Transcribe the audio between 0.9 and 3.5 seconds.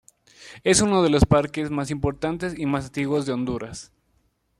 de los parques más importantes y más antiguos de